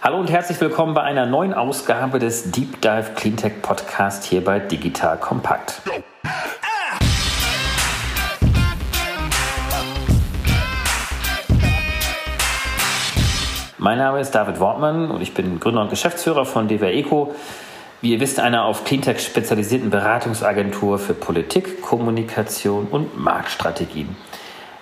[0.00, 4.60] Hallo und herzlich willkommen bei einer neuen Ausgabe des Deep Dive Cleantech Podcast hier bei
[4.60, 5.82] Digital Kompakt.
[13.78, 17.34] Mein Name ist David Wortmann und ich bin Gründer und Geschäftsführer von DWR Eco.
[18.00, 24.14] Wie ihr wisst, einer auf Cleantech spezialisierten Beratungsagentur für Politik, Kommunikation und Marktstrategien.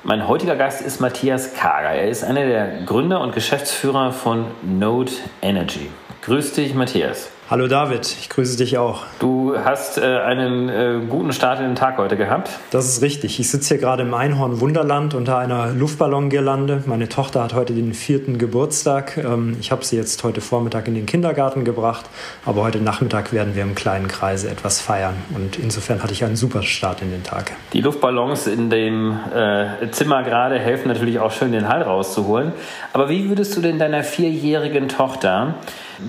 [0.09, 1.91] Mein heutiger Gast ist Matthias Kager.
[1.91, 5.11] Er ist einer der Gründer und Geschäftsführer von Node
[5.43, 5.91] Energy.
[6.23, 7.33] Grüß dich, Matthias.
[7.49, 9.05] Hallo David, ich grüße dich auch.
[9.21, 12.51] Du hast äh, einen äh, guten Start in den Tag heute gehabt.
[12.73, 13.39] Das ist richtig.
[13.39, 16.83] Ich sitze hier gerade im Einhorn Wunderland unter einer Luftballongirlande.
[16.87, 19.17] Meine Tochter hat heute den vierten Geburtstag.
[19.19, 22.07] Ähm, ich habe sie jetzt heute Vormittag in den Kindergarten gebracht,
[22.45, 25.15] aber heute Nachmittag werden wir im kleinen Kreise etwas feiern.
[25.33, 27.53] Und insofern hatte ich einen super Start in den Tag.
[27.73, 32.51] Die Luftballons in dem äh, Zimmer gerade helfen natürlich auch schön, den Hall rauszuholen.
[32.93, 35.55] Aber wie würdest du denn deiner vierjährigen Tochter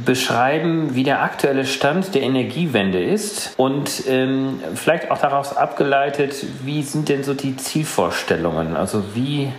[0.05, 6.84] beschreiben, wie der aktuelle Stand der Energiewende ist und ähm, vielleicht auch daraus abgeleitet, wie
[6.84, 8.75] sind denn so die Zielvorstellungen?
[8.75, 9.52] Also wie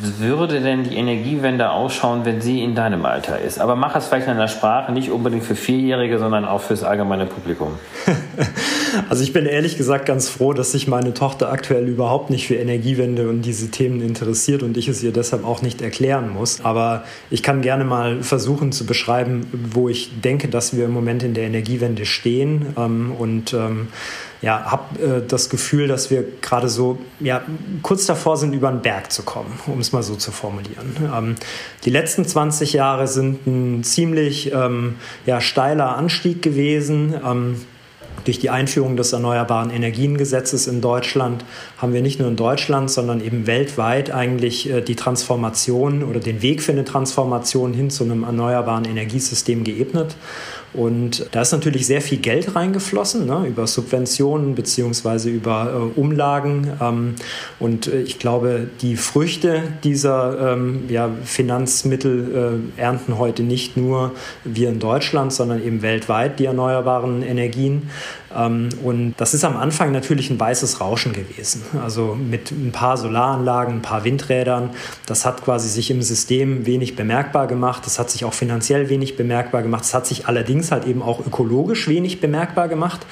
[0.00, 3.58] würde denn die Energiewende ausschauen, wenn sie in deinem Alter ist?
[3.58, 7.26] Aber mach es vielleicht in einer Sprache, nicht unbedingt für Vierjährige, sondern auch fürs allgemeine
[7.26, 7.78] Publikum.
[9.08, 12.54] Also ich bin ehrlich gesagt ganz froh, dass sich meine Tochter aktuell überhaupt nicht für
[12.54, 16.60] Energiewende und diese Themen interessiert und ich es ihr deshalb auch nicht erklären muss.
[16.62, 21.22] Aber ich kann gerne mal versuchen zu beschreiben, wo ich denke, dass wir im Moment
[21.22, 23.88] in der Energiewende stehen ähm, und ähm,
[24.42, 27.42] ja, habe äh, das Gefühl, dass wir gerade so ja,
[27.82, 30.96] kurz davor sind, über den Berg zu kommen, um es mal so zu formulieren.
[31.14, 31.34] Ähm,
[31.84, 37.14] die letzten 20 Jahre sind ein ziemlich ähm, ja, steiler Anstieg gewesen.
[37.24, 37.56] Ähm,
[38.24, 41.44] durch die Einführung des Erneuerbaren Energiengesetzes in Deutschland
[41.78, 46.42] haben wir nicht nur in Deutschland, sondern eben weltweit eigentlich äh, die Transformation oder den
[46.42, 50.16] Weg für eine Transformation hin zu einem erneuerbaren Energiesystem geebnet.
[50.72, 56.70] Und da ist natürlich sehr viel Geld reingeflossen, ne, über Subventionen beziehungsweise über äh, Umlagen.
[56.80, 57.14] Ähm,
[57.58, 64.12] und äh, ich glaube, die Früchte dieser ähm, ja, Finanzmittel äh, ernten heute nicht nur
[64.44, 67.90] wir in Deutschland, sondern eben weltweit die erneuerbaren Energien.
[68.36, 71.62] Ähm, und das ist am Anfang natürlich ein weißes Rauschen gewesen.
[71.82, 74.70] Also mit ein paar Solaranlagen, ein paar Windrädern.
[75.06, 77.82] Das hat quasi sich im System wenig bemerkbar gemacht.
[77.86, 79.82] Das hat sich auch finanziell wenig bemerkbar gemacht.
[79.82, 83.06] Das hat sich allerdings halt eben auch ökologisch wenig bemerkbar gemacht.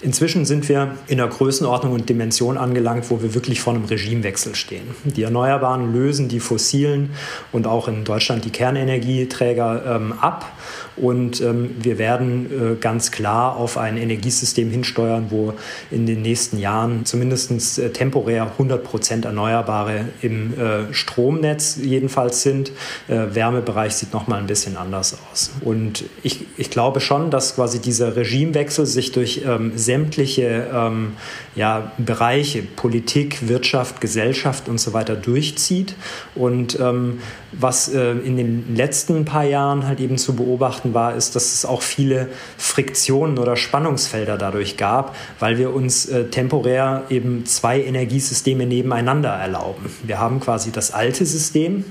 [0.00, 4.54] Inzwischen sind wir in einer Größenordnung und Dimension angelangt, wo wir wirklich vor einem Regimewechsel
[4.54, 4.94] stehen.
[5.02, 7.10] Die Erneuerbaren lösen die fossilen
[7.50, 10.52] und auch in Deutschland die Kernenergieträger ähm, ab
[11.00, 15.54] und ähm, wir werden äh, ganz klar auf ein Energiesystem hinsteuern, wo
[15.90, 22.72] in den nächsten Jahren zumindest äh, temporär 100 Prozent Erneuerbare im äh, Stromnetz jedenfalls sind.
[23.08, 25.50] Äh, Wärmebereich sieht noch mal ein bisschen anders aus.
[25.60, 31.12] Und ich, ich glaube schon, dass quasi dieser Regimewechsel sich durch ähm, sämtliche ähm,
[31.58, 35.96] ja, Bereiche, Politik, Wirtschaft, Gesellschaft und so weiter durchzieht.
[36.36, 37.18] Und ähm,
[37.50, 41.64] was äh, in den letzten paar Jahren halt eben zu beobachten war, ist, dass es
[41.64, 48.64] auch viele Friktionen oder Spannungsfelder dadurch gab, weil wir uns äh, temporär eben zwei Energiesysteme
[48.64, 49.90] nebeneinander erlauben.
[50.04, 51.84] Wir haben quasi das alte System,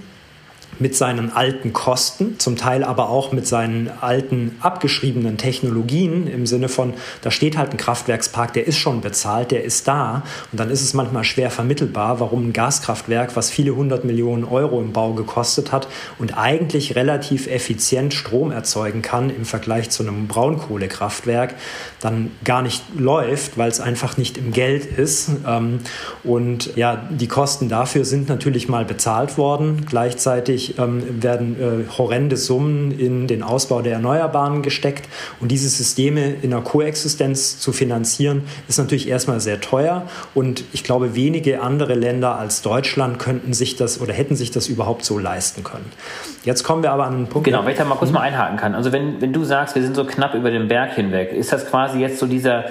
[0.79, 6.69] mit seinen alten Kosten, zum Teil aber auch mit seinen alten abgeschriebenen Technologien im Sinne
[6.69, 10.69] von, da steht halt ein Kraftwerkspark, der ist schon bezahlt, der ist da und dann
[10.69, 15.13] ist es manchmal schwer vermittelbar, warum ein Gaskraftwerk, was viele hundert Millionen Euro im Bau
[15.13, 15.88] gekostet hat
[16.19, 21.55] und eigentlich relativ effizient Strom erzeugen kann im Vergleich zu einem Braunkohlekraftwerk,
[21.99, 25.29] dann gar nicht läuft, weil es einfach nicht im Geld ist.
[25.47, 25.79] Ähm,
[26.23, 29.85] und ja, die Kosten dafür sind natürlich mal bezahlt worden.
[29.88, 35.07] Gleichzeitig ähm, werden äh, horrende Summen in den Ausbau der Erneuerbaren gesteckt.
[35.39, 40.03] Und diese Systeme in der Koexistenz zu finanzieren, ist natürlich erstmal sehr teuer.
[40.33, 44.67] Und ich glaube, wenige andere Länder als Deutschland könnten sich das oder hätten sich das
[44.67, 45.91] überhaupt so leisten können.
[46.44, 47.45] Jetzt kommen wir aber an einen Punkt.
[47.45, 48.75] Genau, wenn ich da mal kurz mal einhaken kann.
[48.75, 51.65] Also wenn, wenn du sagst, wir sind so knapp über den Berg hinweg, ist das
[51.68, 52.65] quasi jetzt so dieser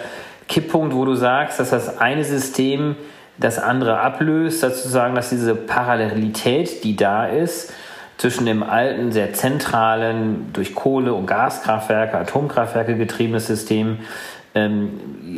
[0.48, 2.96] Kipppunkt, wo du sagst, dass das eine System
[3.38, 7.72] das andere ablöst, sozusagen, dass diese Parallelität, die da ist,
[8.18, 13.98] zwischen dem alten, sehr zentralen, durch Kohle- und Gaskraftwerke, Atomkraftwerke getriebenes System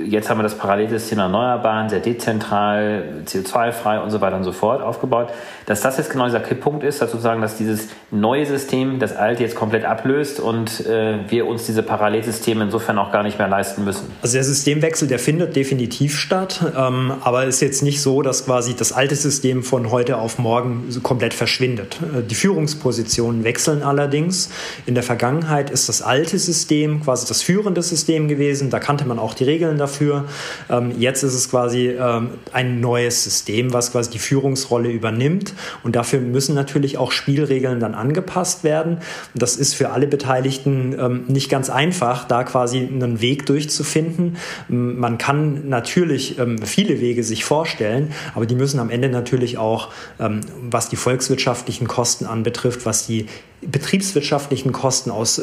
[0.04, 4.82] jetzt haben wir das Parallelsystem Erneuerbaren, sehr dezentral, CO2-frei und so weiter und so fort
[4.82, 5.28] aufgebaut,
[5.66, 9.42] dass das jetzt genau dieser Kipppunkt ist, dass sozusagen, dass dieses neue System das alte
[9.42, 13.84] jetzt komplett ablöst und äh, wir uns diese Parallelsysteme insofern auch gar nicht mehr leisten
[13.84, 14.10] müssen.
[14.22, 18.76] Also der Systemwechsel, der findet definitiv statt, ähm, aber ist jetzt nicht so, dass quasi
[18.76, 21.98] das alte System von heute auf morgen komplett verschwindet.
[22.02, 24.50] Äh, die Führungspositionen wechseln allerdings.
[24.86, 28.70] In der Vergangenheit ist das alte System quasi das führende System gewesen.
[28.70, 30.26] Da kannte man auch die Regeln dafür.
[30.70, 35.54] Ähm, jetzt ist es quasi ähm, ein neues System, was quasi die Führungsrolle übernimmt.
[35.82, 38.98] Und dafür müssen natürlich auch Spielregeln dann angepasst werden.
[39.34, 44.36] Und das ist für alle Beteiligten ähm, nicht ganz einfach, da quasi einen Weg durchzufinden.
[44.68, 50.88] Man kann natürlich viele Wege sich vorstellen, aber die müssen am Ende natürlich auch, was
[50.88, 53.26] die volkswirtschaftlichen Kosten anbetrifft, was die
[53.62, 55.40] betriebswirtschaftlichen Kosten aus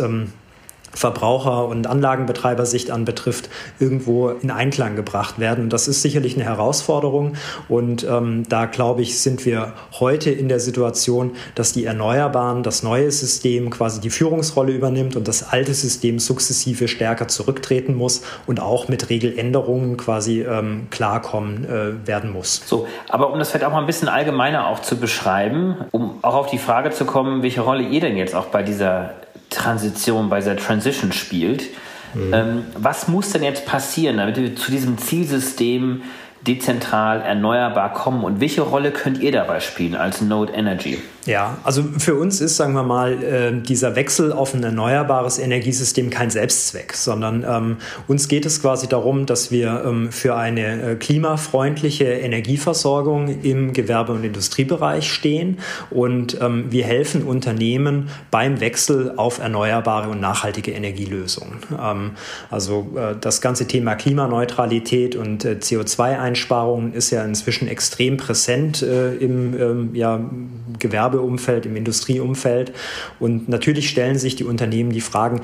[0.96, 3.50] Verbraucher- und Anlagenbetreibersicht anbetrifft,
[3.80, 5.66] irgendwo in Einklang gebracht werden.
[5.66, 7.34] Und das ist sicherlich eine Herausforderung.
[7.70, 12.82] Und ähm, da glaube ich, sind wir heute in der Situation, dass die Erneuerbaren, das
[12.82, 18.62] neue System quasi die Führungsrolle übernimmt und das alte System sukzessive stärker zurücktreten muss und
[18.62, 22.62] auch mit Regeländerungen quasi ähm, klarkommen äh, werden muss.
[22.66, 26.36] So, aber um das vielleicht auch mal ein bisschen allgemeiner auch zu beschreiben, um auch
[26.36, 29.12] auf die Frage zu kommen, welche Rolle ihr denn jetzt auch bei dieser
[29.56, 31.64] Transition, bei dieser Transition spielt.
[32.14, 32.34] Mhm.
[32.34, 36.04] Ähm, was muss denn jetzt passieren, damit wir zu diesem Zielsystem
[36.46, 41.00] dezentral erneuerbar kommen und welche Rolle könnt ihr dabei spielen als Node Energy?
[41.26, 46.12] Ja, also für uns ist, sagen wir mal, äh, dieser Wechsel auf ein erneuerbares Energiesystem
[46.12, 47.78] kein Selbstzweck, sondern ähm,
[48.08, 54.14] uns geht es quasi darum, dass wir ähm, für eine äh, klimafreundliche Energieversorgung im Gewerbe-
[54.14, 55.58] und Industriebereich stehen
[55.90, 61.58] und ähm, wir helfen Unternehmen beim Wechsel auf erneuerbare und nachhaltige Energielösungen.
[61.82, 62.12] Ähm,
[62.52, 69.60] also äh, das ganze Thema Klimaneutralität und äh, CO2-Einsparungen ist ja inzwischen extrem präsent im
[69.60, 70.20] ähm, ja,
[70.80, 72.74] Gewerbe Gewerbeumfeld, im Industrieumfeld.
[73.20, 75.42] Und natürlich stellen sich die Unternehmen die Fragen,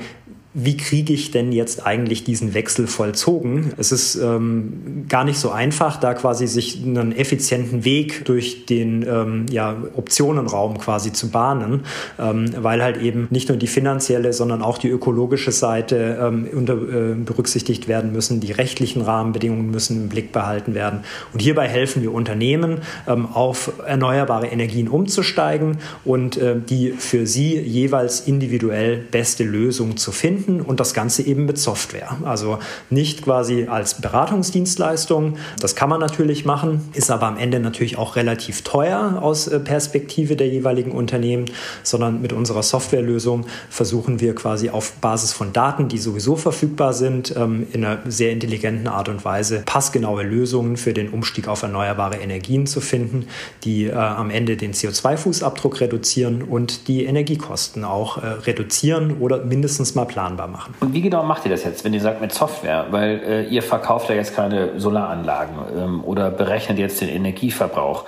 [0.54, 3.72] wie kriege ich denn jetzt eigentlich diesen Wechsel vollzogen?
[3.78, 9.02] Es ist ähm, gar nicht so einfach, da quasi sich einen effizienten Weg durch den
[9.08, 11.84] ähm, ja, Optionenraum quasi zu bahnen,
[12.18, 16.74] ähm, weil halt eben nicht nur die finanzielle, sondern auch die ökologische Seite ähm, unter,
[16.74, 18.40] äh, berücksichtigt werden müssen.
[18.40, 21.00] Die rechtlichen Rahmenbedingungen müssen im Blick behalten werden.
[21.32, 27.58] Und hierbei helfen wir Unternehmen, ähm, auf erneuerbare Energien umzusteigen und äh, die für sie
[27.58, 32.16] jeweils individuell beste Lösung zu finden finden und das Ganze eben mit Software.
[32.24, 32.58] Also
[32.90, 35.36] nicht quasi als Beratungsdienstleistung.
[35.60, 39.60] Das kann man natürlich machen, ist aber am Ende natürlich auch relativ teuer aus äh,
[39.60, 41.46] Perspektive der jeweiligen Unternehmen,
[41.82, 47.34] sondern mit unserer Softwarelösung versuchen wir quasi auf Basis von Daten, die sowieso verfügbar sind,
[47.36, 52.16] ähm, in einer sehr intelligenten Art und Weise passgenaue Lösungen für den Umstieg auf erneuerbare
[52.16, 53.26] Energien zu finden,
[53.64, 59.94] die äh, am Ende den CO2-Fußabdruck reduzieren und die Energiekosten auch äh, reduzieren oder mindestens
[59.94, 60.74] mal planen planbar machen.
[60.80, 62.86] Und wie genau macht ihr das jetzt, wenn ihr sagt mit Software?
[62.90, 68.04] Weil äh, ihr verkauft ja jetzt keine Solaranlagen ähm, oder berechnet jetzt den Energieverbrauch.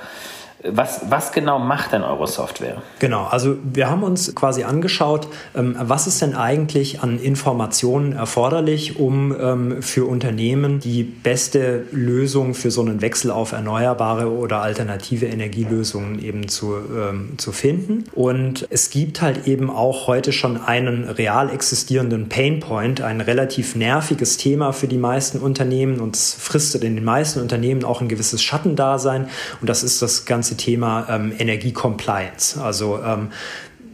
[0.66, 2.80] Was, was genau macht denn eure Software?
[2.98, 8.98] Genau, also wir haben uns quasi angeschaut, ähm, was ist denn eigentlich an Informationen erforderlich,
[8.98, 15.26] um ähm, für Unternehmen die beste Lösung für so einen Wechsel auf erneuerbare oder alternative
[15.26, 18.04] Energielösungen eben zu, ähm, zu finden.
[18.12, 24.38] Und es gibt halt eben auch heute schon einen real existierenden Painpoint, ein relativ nerviges
[24.38, 28.42] Thema für die meisten Unternehmen und es fristet in den meisten Unternehmen auch ein gewisses
[28.42, 29.28] Schattendasein
[29.60, 32.60] und das ist das ganze ganze Thema ähm, Energiecompliance.
[32.60, 33.30] Also ähm,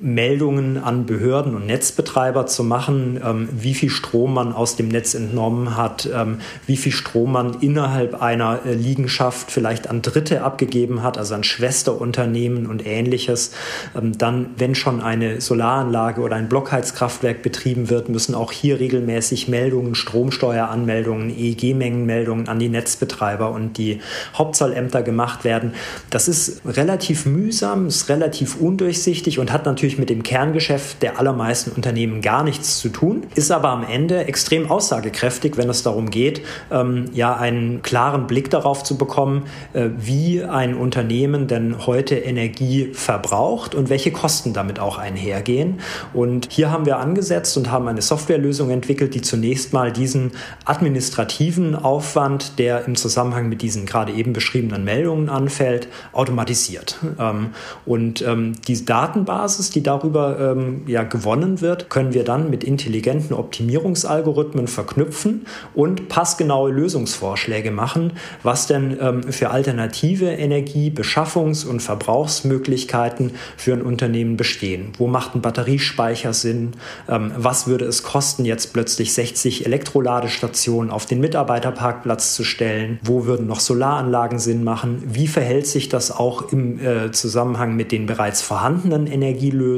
[0.01, 5.15] Meldungen an Behörden und Netzbetreiber zu machen, ähm, wie viel Strom man aus dem Netz
[5.15, 11.03] entnommen hat, ähm, wie viel Strom man innerhalb einer äh, Liegenschaft vielleicht an Dritte abgegeben
[11.03, 13.53] hat, also an Schwesterunternehmen und ähnliches.
[13.95, 19.49] Ähm, dann, wenn schon eine Solaranlage oder ein Blockheizkraftwerk betrieben wird, müssen auch hier regelmäßig
[19.49, 24.01] Meldungen, Stromsteueranmeldungen, EEG-Mengenmeldungen an die Netzbetreiber und die
[24.35, 25.75] Hauptzollämter gemacht werden.
[26.09, 31.19] Das ist relativ mühsam, ist relativ undurchsichtig und hat natürlich natürlich mit dem Kerngeschäft der
[31.19, 36.11] allermeisten Unternehmen gar nichts zu tun, ist aber am Ende extrem aussagekräftig, wenn es darum
[36.11, 42.15] geht, ähm, ja einen klaren Blick darauf zu bekommen, äh, wie ein Unternehmen denn heute
[42.17, 45.81] Energie verbraucht und welche Kosten damit auch einhergehen.
[46.13, 50.33] Und hier haben wir angesetzt und haben eine Softwarelösung entwickelt, die zunächst mal diesen
[50.65, 56.99] administrativen Aufwand, der im Zusammenhang mit diesen gerade eben beschriebenen Meldungen anfällt, automatisiert.
[57.19, 57.51] Ähm,
[57.87, 62.65] und ähm, diese Datenbasis, die die darüber ähm, ja, gewonnen wird, können wir dann mit
[62.65, 71.81] intelligenten Optimierungsalgorithmen verknüpfen und passgenaue Lösungsvorschläge machen, was denn ähm, für alternative Energie, Beschaffungs- und
[71.81, 74.93] Verbrauchsmöglichkeiten für ein Unternehmen bestehen.
[74.99, 76.73] Wo macht ein Batteriespeicher Sinn?
[77.09, 83.01] Ähm, was würde es kosten, jetzt plötzlich 60 Elektroladestationen auf den Mitarbeiterparkplatz zu stellen?
[83.03, 85.03] Wo würden noch Solaranlagen Sinn machen?
[85.07, 89.70] Wie verhält sich das auch im äh, Zusammenhang mit den bereits vorhandenen Energielösungen?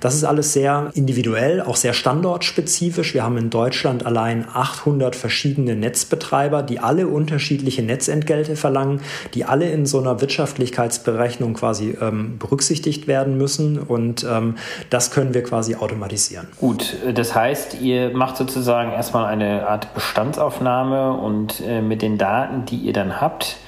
[0.00, 3.14] Das ist alles sehr individuell, auch sehr standortspezifisch.
[3.14, 9.00] Wir haben in Deutschland allein 800 verschiedene Netzbetreiber, die alle unterschiedliche Netzentgelte verlangen,
[9.34, 13.78] die alle in so einer Wirtschaftlichkeitsberechnung quasi ähm, berücksichtigt werden müssen.
[13.78, 14.56] Und ähm,
[14.90, 16.48] das können wir quasi automatisieren.
[16.58, 22.64] Gut, das heißt, ihr macht sozusagen erstmal eine Art Bestandsaufnahme und äh, mit den Daten,
[22.66, 23.58] die ihr dann habt,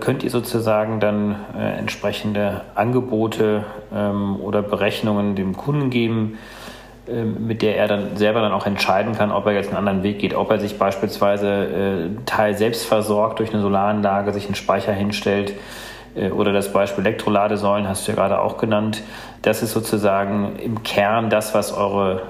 [0.00, 3.64] könnt ihr sozusagen dann äh, entsprechende Angebote
[3.94, 6.38] ähm, oder Berechnungen dem Kunden geben,
[7.08, 10.02] äh, mit der er dann selber dann auch entscheiden kann, ob er jetzt einen anderen
[10.02, 14.54] Weg geht, ob er sich beispielsweise äh, Teil selbst versorgt durch eine Solaranlage, sich einen
[14.54, 15.54] Speicher hinstellt
[16.14, 19.02] äh, oder das Beispiel Elektroladesäulen hast du ja gerade auch genannt.
[19.42, 22.22] Das ist sozusagen im Kern das, was eure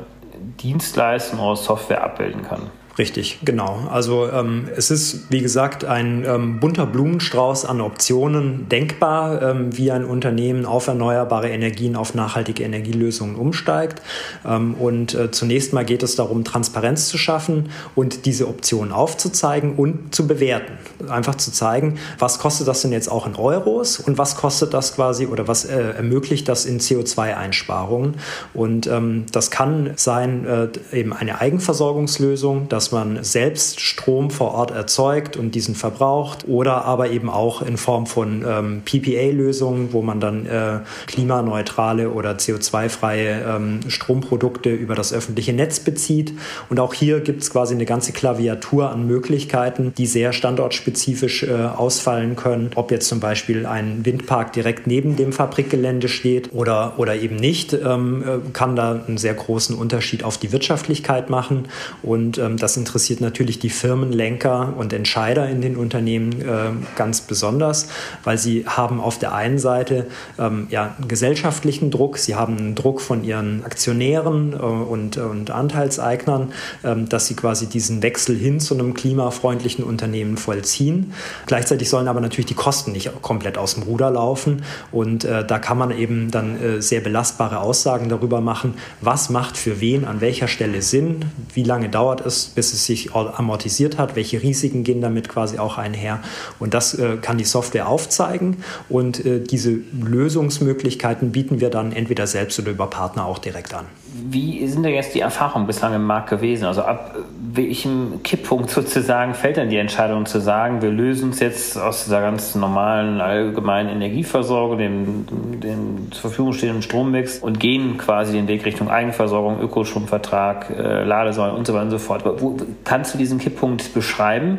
[0.63, 2.71] Dienstleistung, eure Software abbilden kann.
[2.99, 3.89] Richtig, genau.
[3.91, 9.91] Also ähm, es ist, wie gesagt, ein ähm, bunter Blumenstrauß an Optionen denkbar, ähm, wie
[9.91, 14.03] ein Unternehmen auf erneuerbare Energien, auf nachhaltige Energielösungen umsteigt.
[14.47, 19.77] Ähm, und äh, zunächst mal geht es darum, Transparenz zu schaffen und diese Optionen aufzuzeigen
[19.77, 20.75] und zu bewerten.
[21.09, 24.95] Einfach zu zeigen, was kostet das denn jetzt auch in Euros und was kostet das
[24.95, 28.17] quasi oder was äh, ermöglicht das in CO2-Einsparungen.
[28.53, 34.73] Und ähm, das kann sein äh, eben eine Eigenversorgungslösung, dass man selbst Strom vor Ort
[34.73, 40.19] erzeugt und diesen verbraucht oder aber eben auch in Form von ähm, PPA-Lösungen, wo man
[40.19, 46.33] dann äh, klimaneutrale oder CO2-freie ähm, Stromprodukte über das öffentliche Netz bezieht.
[46.71, 51.53] Und auch hier gibt es quasi eine ganze Klaviatur an Möglichkeiten, die sehr standortspezifisch äh,
[51.53, 52.73] ausfallen können.
[52.75, 57.75] Ob jetzt zum Beispiel ein Windpark direkt neben dem Fabrikgelände steht oder, oder eben nicht,
[57.75, 61.69] ähm, äh, kann da einen sehr großen Unterschied auf die Wirtschaftlichkeit machen.
[62.03, 67.21] Und ähm, das das interessiert natürlich die Firmenlenker und Entscheider in den Unternehmen äh, ganz
[67.21, 67.89] besonders,
[68.25, 70.07] weil sie haben auf der einen Seite
[70.39, 75.51] ähm, ja, einen gesellschaftlichen Druck, sie haben einen Druck von ihren Aktionären äh, und, und
[75.51, 81.13] Anteilseignern, äh, dass sie quasi diesen Wechsel hin zu einem klimafreundlichen Unternehmen vollziehen.
[81.45, 84.63] Gleichzeitig sollen aber natürlich die Kosten nicht komplett aus dem Ruder laufen
[84.93, 89.59] und äh, da kann man eben dann äh, sehr belastbare Aussagen darüber machen, was macht
[89.59, 93.99] für wen an welcher Stelle Sinn, wie lange dauert es, bis bis es sich amortisiert
[93.99, 96.21] hat, welche Risiken gehen damit quasi auch einher.
[96.61, 102.29] Und das äh, kann die Software aufzeigen und äh, diese Lösungsmöglichkeiten bieten wir dann entweder
[102.29, 103.87] selbst oder über Partner auch direkt an.
[104.15, 106.67] Wie sind denn jetzt die Erfahrungen bislang im Markt gewesen?
[106.67, 107.17] Also ab
[107.55, 112.21] welchem Kipppunkt sozusagen fällt denn die Entscheidung zu sagen, wir lösen uns jetzt aus dieser
[112.21, 115.27] ganz normalen allgemeinen Energieversorgung, dem,
[115.61, 121.57] dem zur Verfügung stehenden Strommix und gehen quasi den Weg Richtung Eigenversorgung, Ökostromvertrag, äh, Ladesäulen
[121.57, 122.23] und so weiter und so fort.
[122.25, 124.59] Wo, kannst du diesen Kipppunkt beschreiben?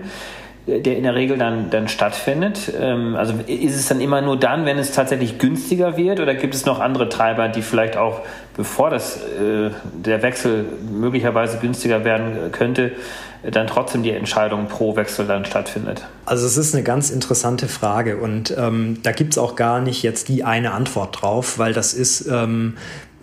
[0.65, 2.71] Der in der Regel dann, dann stattfindet?
[2.79, 6.55] Ähm, also ist es dann immer nur dann, wenn es tatsächlich günstiger wird oder gibt
[6.55, 8.21] es noch andere Treiber, die vielleicht auch,
[8.55, 12.91] bevor das, äh, der Wechsel möglicherweise günstiger werden könnte,
[13.43, 16.07] dann trotzdem die Entscheidung pro Wechsel dann stattfindet?
[16.25, 20.01] Also es ist eine ganz interessante Frage und ähm, da gibt es auch gar nicht
[20.01, 22.27] jetzt die eine Antwort drauf, weil das ist...
[22.27, 22.75] Ähm,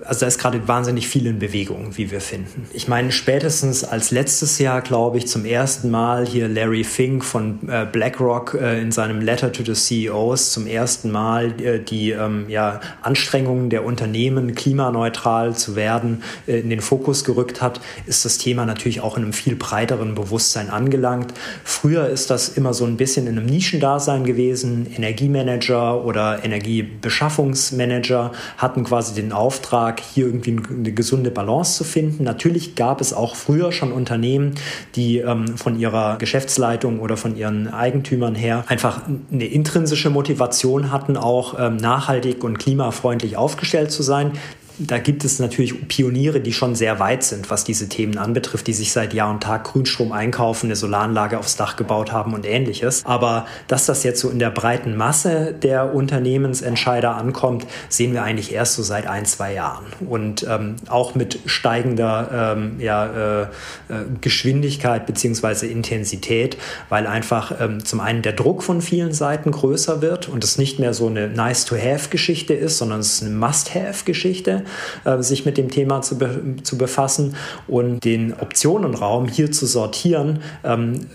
[0.04, 2.66] also da ist gerade wahnsinnig viel in Bewegung, wie wir finden.
[2.72, 7.68] Ich meine, spätestens als letztes Jahr, glaube ich, zum ersten Mal hier Larry Fink von
[7.68, 12.46] äh, BlackRock äh, in seinem Letter to the CEOs zum ersten Mal äh, die ähm,
[12.48, 18.66] ja, Anstrengungen der Unternehmen, klimaneutral zu werden, in den Fokus gerückt hat, ist das Thema
[18.66, 21.34] natürlich auch in einem viel breiteren Bewusstsein angelangt.
[21.64, 24.86] Früher ist das immer so ein bisschen in einem Nischendasein gewesen.
[24.94, 32.24] Energiemanager oder Energiebeschaffungsmanager hatten quasi den Auftrag, Auftrag, hier irgendwie eine gesunde Balance zu finden.
[32.24, 34.54] Natürlich gab es auch früher schon Unternehmen,
[34.94, 41.16] die ähm, von ihrer Geschäftsleitung oder von ihren Eigentümern her einfach eine intrinsische Motivation hatten,
[41.16, 44.32] auch ähm, nachhaltig und klimafreundlich aufgestellt zu sein
[44.86, 48.72] da gibt es natürlich Pioniere, die schon sehr weit sind, was diese Themen anbetrifft, die
[48.72, 53.04] sich seit Jahr und Tag Grünstrom einkaufen, eine Solaranlage aufs Dach gebaut haben und ähnliches.
[53.04, 58.52] Aber dass das jetzt so in der breiten Masse der Unternehmensentscheider ankommt, sehen wir eigentlich
[58.52, 59.84] erst so seit ein, zwei Jahren.
[60.08, 63.46] Und ähm, auch mit steigender ähm, ja, äh, äh
[64.20, 65.66] Geschwindigkeit bzw.
[65.66, 66.56] Intensität,
[66.88, 70.78] weil einfach ähm, zum einen der Druck von vielen Seiten größer wird und es nicht
[70.78, 74.64] mehr so eine Nice-to-Have-Geschichte ist, sondern es ist eine Must-Have-Geschichte,
[75.04, 77.36] äh, sich mit dem Thema zu, be zu befassen
[77.68, 81.06] und den Optionenraum hier zu sortieren, ähm,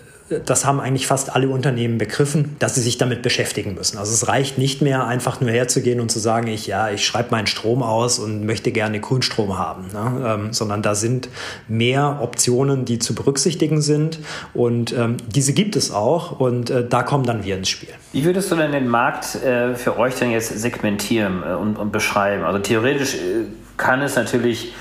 [0.46, 4.00] das haben eigentlich fast alle Unternehmen begriffen, dass sie sich damit beschäftigen müssen.
[4.00, 7.30] Also es reicht nicht mehr, einfach nur herzugehen und zu sagen, ich, ja, ich schreibe
[7.30, 10.38] meinen Strom aus und möchte gerne Grünstrom haben, ne?
[10.46, 11.30] ähm, sondern da sind
[11.68, 14.20] mehr Optionen, die zu berücksichtigen sind
[14.56, 17.90] und ähm, diese gibt es auch und äh, da kommen dann wir ins Spiel.
[18.12, 21.92] Wie würdest du denn den Markt äh, für euch denn jetzt segmentieren äh, und, und,
[21.92, 22.44] beschreiben?
[22.44, 23.46] Also theoretisch äh,
[23.78, 24.74] kann es natürlich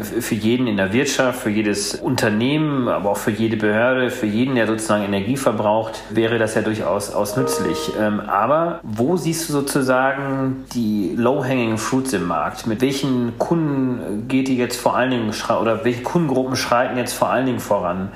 [0.00, 4.56] für jeden in der Wirtschaft, für jedes Unternehmen, aber auch für jede Behörde, für jeden,
[4.56, 7.92] der sozusagen Energie verbraucht, wäre das ja durchaus aus nützlich.
[8.00, 12.66] Ähm, aber wo siehst du sozusagen die low-hanging fruits im Markt?
[12.66, 17.30] Mit welchen Kunden geht die jetzt vor allen Dingen oder welche Kundengruppen schreiten jetzt vor
[17.30, 18.08] allen Dingen voran?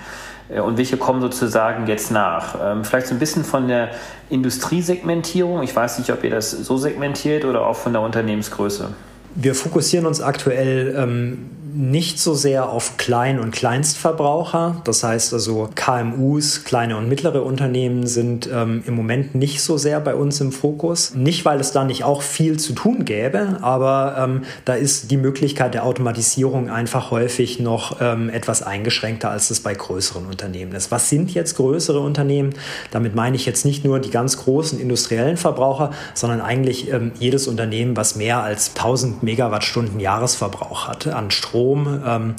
[0.49, 2.57] Äh, und welche kommen sozusagen jetzt nach?
[2.61, 3.91] Ähm, vielleicht so ein bisschen von der
[4.31, 5.63] Industriesegmentierung.
[5.63, 8.89] Ich weiß nicht, ob ihr das so segmentiert oder auch von der Unternehmensgröße.
[9.35, 14.81] Wir fokussieren uns aktuell ähm, nicht so sehr auf Klein- und Kleinstverbraucher.
[14.85, 20.01] Das heißt also KMUs, kleine und mittlere Unternehmen sind ähm, im Moment nicht so sehr
[20.01, 21.15] bei uns im Fokus.
[21.15, 25.17] Nicht, weil es da nicht auch viel zu tun gäbe, aber ähm, da ist die
[25.17, 30.91] Möglichkeit der Automatisierung einfach häufig noch ähm, etwas eingeschränkter, als es bei größeren Unternehmen ist.
[30.91, 32.55] Was sind jetzt größere Unternehmen?
[32.91, 37.47] Damit meine ich jetzt nicht nur die ganz großen industriellen Verbraucher, sondern eigentlich ähm, jedes
[37.47, 42.35] Unternehmen, was mehr als 1000 Megawattstunden Jahresverbrauch hat an Strom Strom ähm,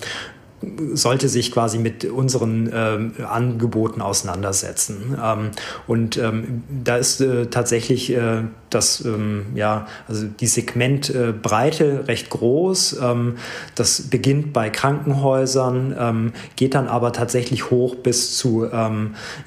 [0.94, 5.18] sollte sich quasi mit unseren ähm, Angeboten auseinandersetzen.
[5.24, 5.52] Ähm,
[5.88, 13.00] und ähm, da ist äh, tatsächlich äh, das, ähm, ja, also die Segmentbreite recht groß.
[13.02, 13.38] Ähm,
[13.76, 18.68] das beginnt bei Krankenhäusern, ähm, geht dann aber tatsächlich hoch bis zu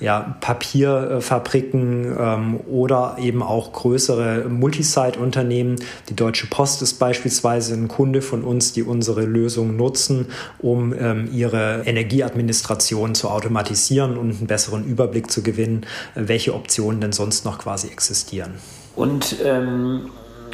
[0.00, 5.76] ja, Papierfabriken oder eben auch größere Multisite-Unternehmen.
[6.08, 10.26] Die Deutsche Post ist beispielsweise ein Kunde von uns, die unsere Lösung nutzen,
[10.58, 17.12] um ähm, ihre Energieadministration zu automatisieren und einen besseren Überblick zu gewinnen, welche Optionen denn
[17.12, 18.54] sonst noch quasi existieren.
[18.94, 20.10] Und ähm,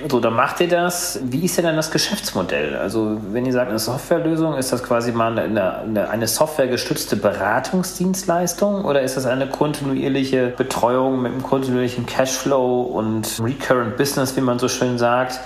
[0.09, 1.19] so, dann macht ihr das.
[1.25, 2.77] Wie ist denn dann das Geschäftsmodell?
[2.77, 8.85] Also, wenn ihr sagt, eine Softwarelösung, ist das quasi mal eine, eine, eine softwaregestützte Beratungsdienstleistung
[8.85, 14.61] oder ist das eine kontinuierliche Betreuung mit einem kontinuierlichen Cashflow und Recurrent Business, wie man
[14.61, 15.41] so schön sagt?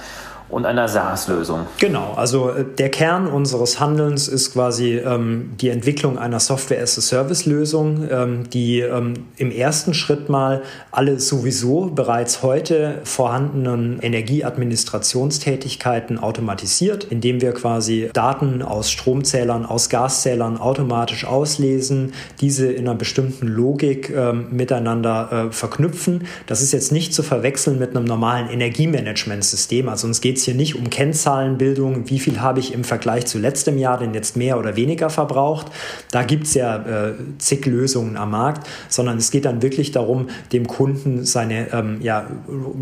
[0.53, 1.67] Und einer SaaS-Lösung.
[1.79, 8.51] Genau, also äh, der Kern unseres Handelns ist quasi ähm, die Entwicklung einer Software-as-a-Service-Lösung, ähm,
[8.51, 10.61] die ähm, im ersten Schritt mal
[10.91, 20.59] alle sowieso bereits heute vorhandenen Energieadministrationstätigkeiten automatisiert, indem wir quasi Daten aus Stromzählern, aus Gaszählern
[20.59, 22.13] automatisch auslesen,
[22.43, 26.27] diese in einer bestimmten Logik ähm, miteinander äh, verknüpfen.
[26.47, 30.55] Das ist jetzt nicht zu verwechseln mit einem normalen Energiemanagementsystem, also uns geht es hier
[30.55, 34.59] nicht um Kennzahlenbildung, wie viel habe ich im Vergleich zu letztem Jahr denn jetzt mehr
[34.59, 35.67] oder weniger verbraucht.
[36.11, 40.29] Da gibt es ja äh, zig Lösungen am Markt, sondern es geht dann wirklich darum,
[40.53, 42.27] dem Kunden seine ähm, ja,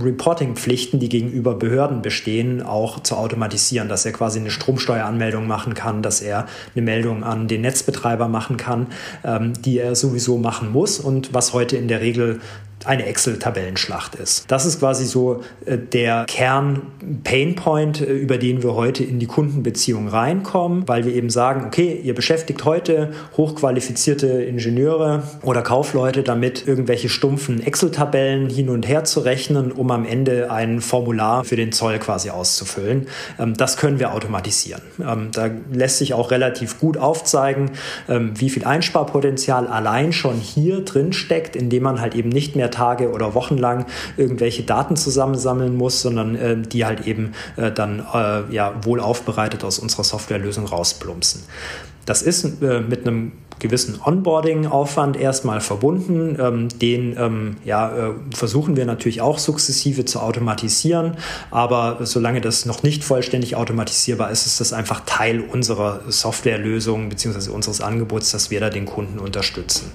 [0.00, 6.02] Reporting-Pflichten, die gegenüber Behörden bestehen, auch zu automatisieren, dass er quasi eine Stromsteueranmeldung machen kann,
[6.02, 8.86] dass er eine Meldung an den Netzbetreiber machen kann,
[9.24, 12.40] ähm, die er sowieso machen muss und was heute in der Regel
[12.84, 14.50] eine Excel-Tabellenschlacht ist.
[14.50, 20.08] Das ist quasi so äh, der Kern-Painpoint, äh, über den wir heute in die Kundenbeziehung
[20.08, 27.08] reinkommen, weil wir eben sagen, okay, ihr beschäftigt heute hochqualifizierte Ingenieure oder Kaufleute damit, irgendwelche
[27.08, 31.98] stumpfen Excel-Tabellen hin und her zu rechnen, um am Ende ein Formular für den Zoll
[31.98, 33.08] quasi auszufüllen.
[33.38, 34.82] Ähm, das können wir automatisieren.
[35.00, 37.72] Ähm, da lässt sich auch relativ gut aufzeigen,
[38.08, 42.69] ähm, wie viel Einsparpotenzial allein schon hier drin steckt, indem man halt eben nicht mehr
[42.70, 48.00] Tage oder Wochen lang irgendwelche Daten zusammensammeln muss, sondern äh, die halt eben äh, dann
[48.12, 51.42] äh, ja, wohl aufbereitet aus unserer Softwarelösung rausplumpsen.
[52.06, 56.36] Das ist äh, mit einem gewissen Onboarding-Aufwand erstmal verbunden.
[56.40, 61.16] Ähm, den ähm, ja, äh, versuchen wir natürlich auch sukzessive zu automatisieren,
[61.50, 67.50] aber solange das noch nicht vollständig automatisierbar ist, ist das einfach Teil unserer Softwarelösung bzw.
[67.50, 69.92] unseres Angebots, dass wir da den Kunden unterstützen.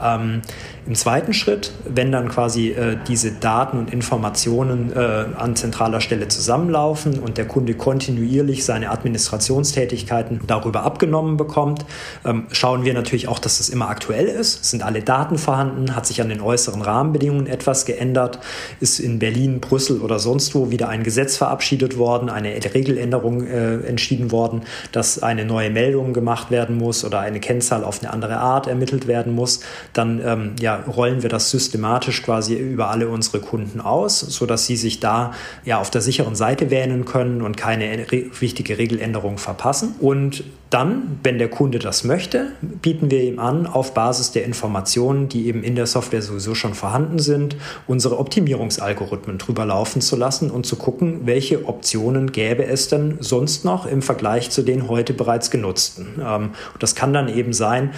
[0.00, 0.42] Ähm,
[0.86, 6.28] Im zweiten Schritt, wenn dann quasi äh, diese Daten und Informationen äh, an zentraler Stelle
[6.28, 11.84] zusammenlaufen und der Kunde kontinuierlich seine Administrationstätigkeiten darüber abgenommen bekommt,
[12.24, 14.64] ähm, schauen wir natürlich auch, dass das immer aktuell ist.
[14.64, 15.94] Sind alle Daten vorhanden?
[15.94, 18.38] Hat sich an den äußeren Rahmenbedingungen etwas geändert?
[18.80, 23.78] Ist in Berlin, Brüssel oder sonst wo wieder ein Gesetz verabschiedet worden, eine Regeländerung äh,
[23.80, 28.38] entschieden worden, dass eine neue Meldung gemacht werden muss oder eine Kennzahl auf eine andere
[28.38, 29.60] Art ermittelt werden muss?
[29.92, 34.76] Dann ähm, ja, rollen wir das systematisch quasi über alle unsere Kunden aus, sodass sie
[34.76, 35.32] sich da
[35.64, 39.94] ja auf der sicheren Seite wähnen können und keine re wichtige Regeländerung verpassen.
[40.00, 45.28] Und dann, wenn der Kunde das möchte, bieten wir ihm an, auf Basis der Informationen,
[45.28, 50.50] die eben in der Software sowieso schon vorhanden sind, unsere Optimierungsalgorithmen drüber laufen zu lassen
[50.50, 55.14] und zu gucken, welche Optionen gäbe es denn sonst noch im Vergleich zu den heute
[55.14, 56.20] bereits genutzten.
[56.22, 57.92] Ähm, das kann dann eben sein,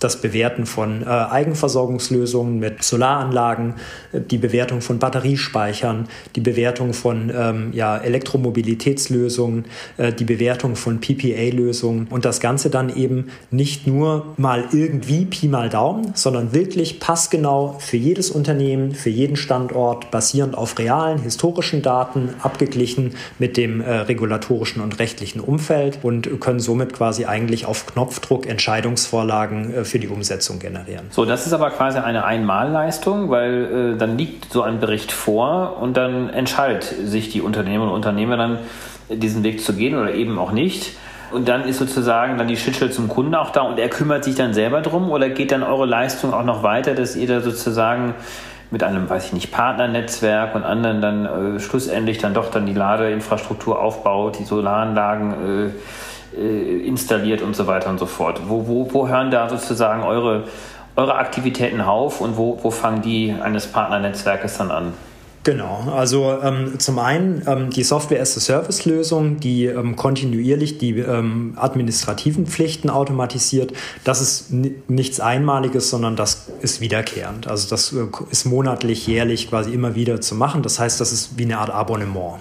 [0.00, 3.74] das Bewerten von äh, Eigenversorgungslösungen mit Solaranlagen,
[4.12, 9.66] die Bewertung von Batteriespeichern, die Bewertung von ähm, ja, Elektromobilitätslösungen,
[9.98, 15.48] äh, die Bewertung von PPA-Lösungen und das Ganze dann eben nicht nur mal irgendwie Pi
[15.48, 21.82] mal Daumen, sondern wirklich passgenau für jedes Unternehmen, für jeden Standort, basierend auf realen historischen
[21.82, 27.86] Daten, abgeglichen mit dem äh, regulatorischen und rechtlichen Umfeld und können somit quasi eigentlich auf
[27.86, 31.06] Knopfdruck Entscheidungsvorlagen äh, für die Umsetzung generieren.
[31.10, 35.78] So, das ist aber quasi eine Einmalleistung, weil äh, dann liegt so ein Bericht vor
[35.80, 38.58] und dann entscheidet sich die Unternehmer und Unternehmer dann,
[39.08, 40.96] diesen Weg zu gehen oder eben auch nicht.
[41.32, 44.36] Und dann ist sozusagen dann die Schnittstelle zum Kunden auch da und er kümmert sich
[44.36, 48.14] dann selber drum oder geht dann eure Leistung auch noch weiter, dass ihr da sozusagen
[48.70, 52.74] mit einem, weiß ich nicht, Partnernetzwerk und anderen dann äh, schlussendlich dann doch dann die
[52.74, 55.70] Ladeinfrastruktur aufbaut, die Solaranlagen äh,
[56.36, 58.40] installiert und so weiter und so fort.
[58.46, 60.44] Wo, wo, wo hören da sozusagen eure,
[60.96, 64.92] eure Aktivitäten auf und wo, wo fangen die eines Partnernetzwerkes dann an?
[65.42, 72.90] Genau, also ähm, zum einen ähm, die Software-as-a-Service-Lösung, die ähm, kontinuierlich die ähm, administrativen Pflichten
[72.90, 73.72] automatisiert.
[74.04, 77.48] Das ist nichts Einmaliges, sondern das ist wiederkehrend.
[77.48, 80.62] Also das äh, ist monatlich, jährlich quasi immer wieder zu machen.
[80.62, 82.34] Das heißt, das ist wie eine Art Abonnement.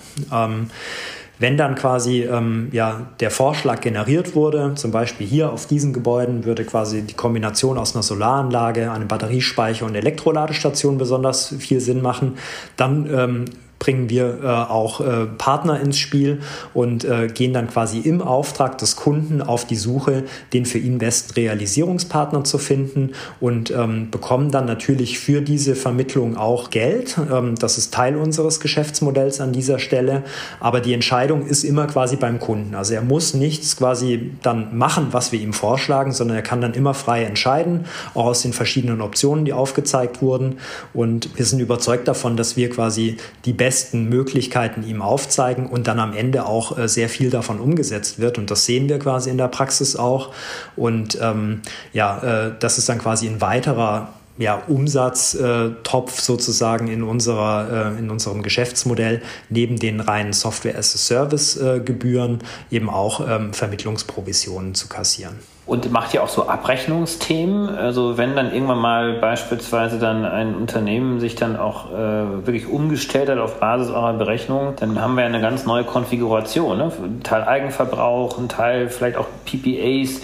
[1.39, 6.43] Wenn dann quasi ähm, ja, der Vorschlag generiert wurde, zum Beispiel hier auf diesen Gebäuden
[6.43, 12.37] würde quasi die Kombination aus einer Solaranlage, einem Batteriespeicher und Elektroladestation besonders viel Sinn machen,
[12.75, 13.45] dann ähm,
[13.79, 16.41] bringen wir äh, auch äh, Partner ins Spiel
[16.73, 20.97] und äh, gehen dann quasi im Auftrag des Kunden auf die Suche, den für ihn
[20.97, 27.17] besten Realisierungspartner zu finden und ähm, bekommen dann natürlich für diese Vermittlung auch Geld.
[27.31, 30.23] Ähm, das ist Teil unseres Geschäftsmodells an dieser Stelle,
[30.59, 32.75] aber die Entscheidung ist immer quasi beim Kunden.
[32.75, 36.73] Also er muss nichts quasi dann machen, was wir ihm vorschlagen, sondern er kann dann
[36.73, 40.57] immer frei entscheiden, auch aus den verschiedenen Optionen, die aufgezeigt wurden.
[40.93, 43.15] Und wir sind überzeugt davon, dass wir quasi
[43.45, 47.59] die besten besten Möglichkeiten ihm aufzeigen und dann am Ende auch äh, sehr viel davon
[47.59, 48.39] umgesetzt wird.
[48.39, 50.33] Und das sehen wir quasi in der Praxis auch.
[50.75, 51.61] Und ähm,
[51.93, 57.99] ja, äh, das ist dann quasi ein weiterer ja, Umsatztopf äh, sozusagen in, unserer, äh,
[57.99, 62.39] in unserem Geschäftsmodell, neben den reinen Software-as-a-Service-Gebühren
[62.71, 65.35] eben auch ähm, Vermittlungsprovisionen zu kassieren.
[65.69, 67.69] Und macht ihr auch so Abrechnungsthemen?
[67.69, 73.29] Also wenn dann irgendwann mal beispielsweise dann ein Unternehmen sich dann auch äh, wirklich umgestellt
[73.29, 76.79] hat auf Basis eurer Berechnung, dann haben wir eine ganz neue Konfiguration.
[76.79, 76.91] Ne?
[77.03, 80.21] Ein Teil Eigenverbrauch, ein Teil vielleicht auch PPAs.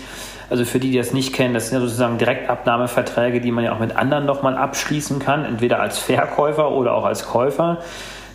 [0.50, 3.74] Also für die, die das nicht kennen, das sind ja sozusagen Direktabnahmeverträge, die man ja
[3.74, 7.78] auch mit anderen nochmal abschließen kann, entweder als Verkäufer oder auch als Käufer.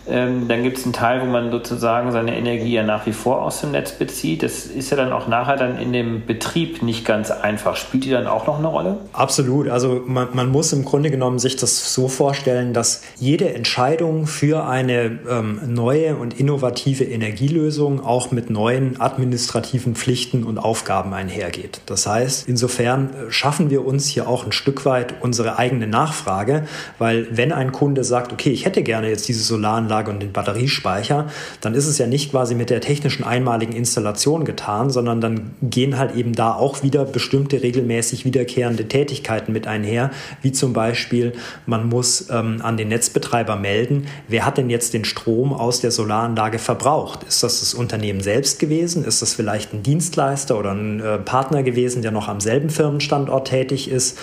[0.07, 3.43] Ähm, dann gibt es einen Teil, wo man sozusagen seine Energie ja nach wie vor
[3.43, 4.43] aus dem Netz bezieht.
[4.43, 7.75] Das ist ja dann auch nachher dann in dem Betrieb nicht ganz einfach.
[7.75, 8.97] Spielt die dann auch noch eine Rolle?
[9.13, 9.69] Absolut.
[9.69, 14.65] Also man, man muss im Grunde genommen sich das so vorstellen, dass jede Entscheidung für
[14.65, 21.81] eine ähm, neue und innovative Energielösung auch mit neuen administrativen Pflichten und Aufgaben einhergeht.
[21.85, 26.65] Das heißt, insofern äh, schaffen wir uns hier auch ein Stück weit unsere eigene Nachfrage,
[26.97, 30.31] weil wenn ein Kunde sagt, okay, ich hätte gerne jetzt diese Solaranlage, Solaranlage und den
[30.31, 31.27] Batteriespeicher,
[31.59, 35.97] dann ist es ja nicht quasi mit der technischen einmaligen Installation getan, sondern dann gehen
[35.97, 41.33] halt eben da auch wieder bestimmte regelmäßig wiederkehrende Tätigkeiten mit einher, wie zum Beispiel,
[41.65, 45.91] man muss ähm, an den Netzbetreiber melden, wer hat denn jetzt den Strom aus der
[45.91, 47.23] Solaranlage verbraucht?
[47.23, 49.03] Ist das das Unternehmen selbst gewesen?
[49.03, 53.47] Ist das vielleicht ein Dienstleister oder ein äh, Partner gewesen, der noch am selben Firmenstandort
[53.47, 54.17] tätig ist?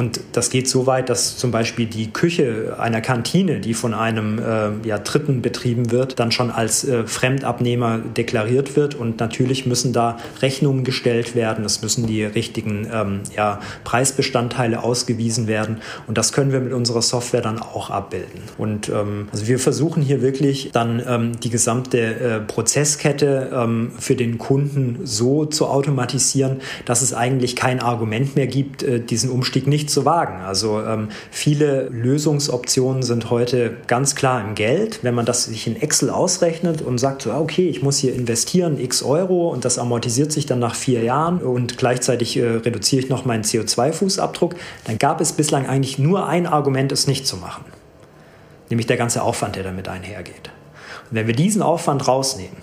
[0.00, 4.38] Und das geht so weit, dass zum Beispiel die Küche einer Kantine, die von einem
[4.38, 8.94] äh, ja, Dritten betrieben wird, dann schon als äh, Fremdabnehmer deklariert wird.
[8.94, 11.66] Und natürlich müssen da Rechnungen gestellt werden.
[11.66, 15.82] Es müssen die richtigen ähm, ja, Preisbestandteile ausgewiesen werden.
[16.06, 18.40] Und das können wir mit unserer Software dann auch abbilden.
[18.56, 24.16] Und ähm, also wir versuchen hier wirklich dann ähm, die gesamte äh, Prozesskette ähm, für
[24.16, 29.66] den Kunden so zu automatisieren, dass es eigentlich kein Argument mehr gibt, äh, diesen Umstieg
[29.66, 30.40] nicht zu wagen.
[30.40, 35.00] Also ähm, viele Lösungsoptionen sind heute ganz klar im Geld.
[35.02, 38.78] Wenn man das sich in Excel ausrechnet und sagt, so, okay, ich muss hier investieren
[38.78, 43.08] x Euro und das amortisiert sich dann nach vier Jahren und gleichzeitig äh, reduziere ich
[43.08, 47.64] noch meinen CO2-Fußabdruck, dann gab es bislang eigentlich nur ein Argument, es nicht zu machen.
[48.68, 50.50] Nämlich der ganze Aufwand, der damit einhergeht.
[51.10, 52.56] Und wenn wir diesen Aufwand rausnehmen,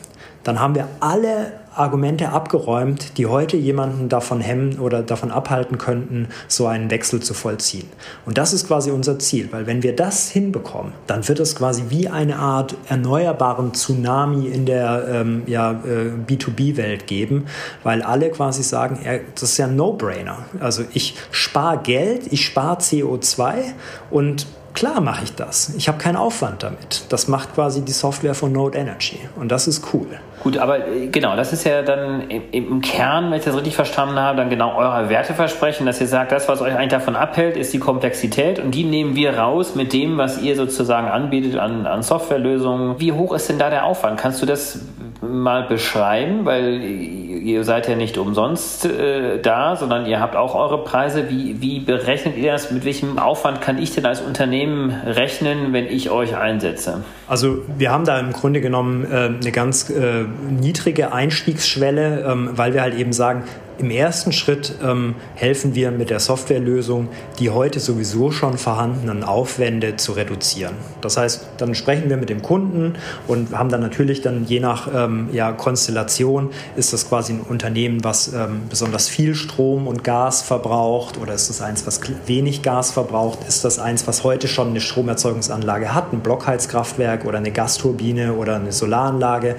[0.47, 6.29] dann haben wir alle Argumente abgeräumt, die heute jemanden davon hemmen oder davon abhalten könnten,
[6.47, 7.89] so einen Wechsel zu vollziehen.
[8.25, 11.83] Und das ist quasi unser Ziel, weil wenn wir das hinbekommen, dann wird es quasi
[11.89, 17.45] wie eine Art erneuerbaren Tsunami in der ähm, ja, äh, B2B-Welt geben,
[17.83, 20.45] weil alle quasi sagen, ja, das ist ja ein No-Brainer.
[20.61, 23.63] Also ich spare Geld, ich spare CO2
[24.09, 25.71] und Klar mache ich das.
[25.75, 27.05] Ich habe keinen Aufwand damit.
[27.09, 29.17] Das macht quasi die Software von Node Energy.
[29.35, 30.05] Und das ist cool.
[30.47, 34.17] Gut, aber äh, genau, das ist ja dann im Kern, wenn ich das richtig verstanden
[34.17, 37.73] habe, dann genau euer Werteversprechen, dass ihr sagt, das, was euch eigentlich davon abhält, ist
[37.73, 42.01] die Komplexität und die nehmen wir raus mit dem, was ihr sozusagen anbietet an, an
[42.01, 42.97] Softwarelösungen.
[42.97, 44.17] Wie hoch ist denn da der Aufwand?
[44.17, 44.79] Kannst du das
[45.21, 46.45] mal beschreiben?
[46.45, 51.29] Weil ihr seid ja nicht umsonst äh, da, sondern ihr habt auch eure Preise.
[51.29, 52.71] Wie, wie berechnet ihr das?
[52.71, 57.03] Mit welchem Aufwand kann ich denn als Unternehmen rechnen, wenn ich euch einsetze?
[57.27, 62.73] Also wir haben da im Grunde genommen äh, eine ganz äh, niedrige Einstiegsschwelle, ähm, weil
[62.73, 63.43] wir halt eben sagen,
[63.79, 67.09] im ersten Schritt ähm, helfen wir mit der Softwarelösung,
[67.39, 70.73] die heute sowieso schon vorhandenen Aufwände zu reduzieren.
[71.01, 72.95] Das heißt, dann sprechen wir mit dem Kunden
[73.27, 78.03] und haben dann natürlich dann je nach ähm, ja, Konstellation, ist das quasi ein Unternehmen,
[78.03, 82.91] was ähm, besonders viel Strom und Gas verbraucht oder ist das eins, was wenig Gas
[82.91, 83.39] verbraucht?
[83.47, 88.55] Ist das eins, was heute schon eine Stromerzeugungsanlage hat, ein Blockheizkraftwerk oder eine Gasturbine oder
[88.55, 89.55] eine Solaranlage?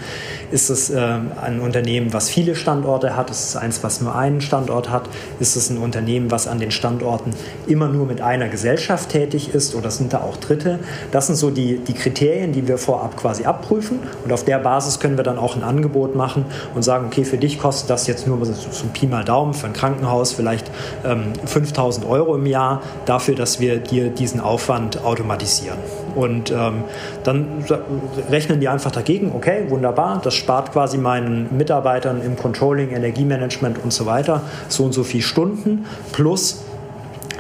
[0.50, 3.30] Ist es äh, ein Unternehmen, was viele Standorte hat?
[3.30, 5.08] Ist es eins, was nur einen Standort hat?
[5.38, 7.32] Ist es ein Unternehmen, was an den Standorten
[7.66, 10.78] immer nur mit einer Gesellschaft tätig ist oder sind da auch Dritte?
[11.12, 15.00] Das sind so die, die Kriterien, die wir vorab quasi abprüfen und auf der Basis
[15.00, 18.26] können wir dann auch ein Angebot machen und sagen, okay, für dich kostet das jetzt
[18.26, 20.70] nur so, so Pi mal Daumen für ein Krankenhaus vielleicht
[21.04, 25.78] ähm, 5000 Euro im Jahr dafür, dass wir dir diesen Aufwand automatisieren.
[26.18, 26.82] Und ähm,
[27.22, 27.64] dann
[28.28, 33.92] rechnen die einfach dagegen, okay, wunderbar, das spart quasi meinen Mitarbeitern im Controlling, Energiemanagement und
[33.92, 35.86] so weiter so und so viele Stunden.
[36.10, 36.64] Plus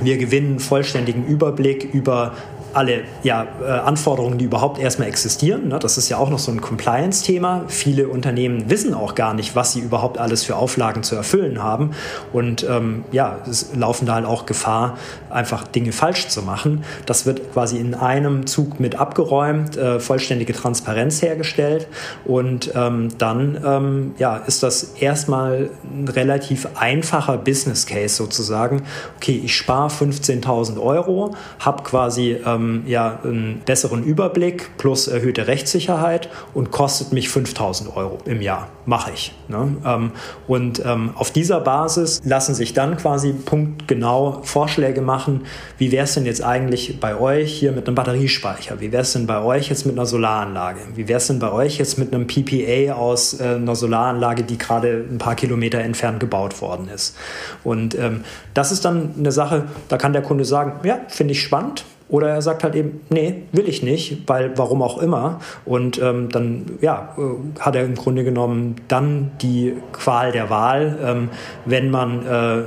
[0.00, 2.34] wir gewinnen vollständigen Überblick über
[2.78, 5.66] alle ja, äh, Anforderungen, die überhaupt erstmal existieren.
[5.66, 5.80] Ne?
[5.80, 7.64] Das ist ja auch noch so ein Compliance-Thema.
[7.66, 11.90] Viele Unternehmen wissen auch gar nicht, was sie überhaupt alles für Auflagen zu erfüllen haben
[12.32, 14.96] und ähm, ja, es laufen da halt auch Gefahr,
[15.28, 16.84] einfach Dinge falsch zu machen.
[17.04, 21.88] Das wird quasi in einem Zug mit abgeräumt, äh, vollständige Transparenz hergestellt
[22.24, 28.82] und ähm, dann ähm, ja, ist das erstmal ein relativ einfacher Business Case sozusagen.
[29.16, 35.46] Okay, ich spare 15.000 Euro, habe quasi ähm, ähm, ja, einen besseren Überblick plus erhöhte
[35.46, 38.68] Rechtssicherheit und kostet mich 5000 Euro im Jahr.
[38.86, 39.34] Mache ich.
[39.48, 39.76] Ne?
[39.84, 40.12] Ähm,
[40.46, 45.42] und ähm, auf dieser Basis lassen sich dann quasi punktgenau Vorschläge machen,
[45.76, 48.80] wie wäre es denn jetzt eigentlich bei euch hier mit einem Batteriespeicher?
[48.80, 50.80] Wie wäre es denn bei euch jetzt mit einer Solaranlage?
[50.94, 54.56] Wie wäre es denn bei euch jetzt mit einem PPA aus äh, einer Solaranlage, die
[54.56, 57.16] gerade ein paar Kilometer entfernt gebaut worden ist?
[57.64, 61.42] Und ähm, das ist dann eine Sache, da kann der Kunde sagen, ja, finde ich
[61.42, 65.40] spannend, oder er sagt halt eben, nee, will ich nicht, weil warum auch immer.
[65.64, 70.98] Und ähm, dann ja, äh, hat er im Grunde genommen dann die Qual der Wahl,
[71.04, 71.28] ähm,
[71.66, 72.62] wenn man äh,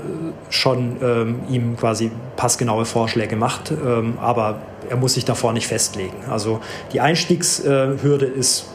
[0.50, 3.72] schon ähm, ihm quasi passgenaue Vorschläge macht.
[3.72, 6.18] Ähm, aber er muss sich davor nicht festlegen.
[6.30, 6.60] Also
[6.94, 8.68] die Einstiegshürde ist,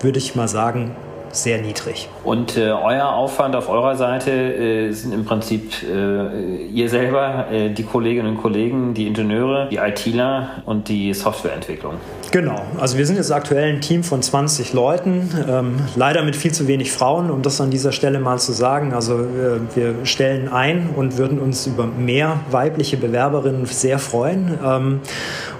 [0.00, 0.92] würde ich mal sagen,
[1.34, 2.08] sehr niedrig.
[2.22, 7.70] Und äh, euer Aufwand auf eurer Seite äh, sind im Prinzip äh, ihr selber, äh,
[7.70, 11.94] die Kolleginnen und Kollegen, die Ingenieure, die ITler und die Softwareentwicklung.
[12.30, 16.52] Genau, also wir sind jetzt aktuell ein Team von 20 Leuten, ähm, leider mit viel
[16.52, 18.92] zu wenig Frauen, um das an dieser Stelle mal zu sagen.
[18.92, 24.58] Also äh, wir stellen ein und würden uns über mehr weibliche Bewerberinnen sehr freuen.
[24.64, 25.00] Ähm,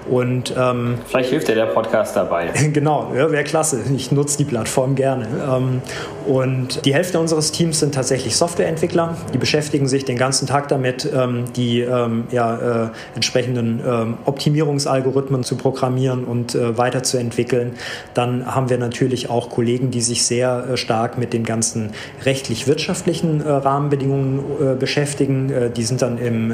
[0.09, 2.47] und, ähm, Vielleicht hilft dir der Podcast dabei.
[2.73, 3.81] genau, ja, wäre klasse.
[3.95, 5.27] Ich nutze die Plattform gerne.
[5.47, 5.81] Ähm,
[6.25, 9.15] Und die Hälfte unseres Teams sind tatsächlich Softwareentwickler.
[9.33, 15.43] Die beschäftigen sich den ganzen Tag damit, ähm, die ähm, ja, äh, entsprechenden ähm, Optimierungsalgorithmen
[15.43, 17.73] zu programmieren und äh, weiterzuentwickeln.
[18.13, 21.91] Dann haben wir natürlich auch Kollegen, die sich sehr äh, stark mit den ganzen
[22.23, 25.71] rechtlich-wirtschaftlichen Rahmenbedingungen beschäftigen.
[25.75, 26.53] die sind dann im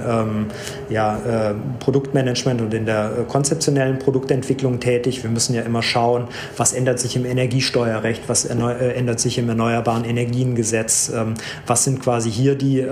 [0.89, 5.23] ja, Produktmanagement und in der konzeptionellen Produktentwicklung tätig.
[5.23, 10.05] Wir müssen ja immer schauen, was ändert sich im Energiesteuerrecht, was ändert sich im Erneuerbaren
[10.05, 11.11] Energiengesetz,
[11.67, 12.85] was sind quasi hier die